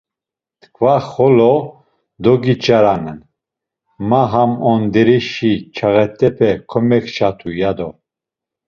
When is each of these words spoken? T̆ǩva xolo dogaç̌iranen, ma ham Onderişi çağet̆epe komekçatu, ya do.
T̆ǩva 0.61 0.95
xolo 1.09 1.53
dogaç̌iranen, 2.23 3.19
ma 4.09 4.21
ham 4.31 4.51
Onderişi 4.69 5.53
çağet̆epe 5.75 6.51
komekçatu, 6.69 7.49
ya 7.59 7.71
do. 7.77 7.89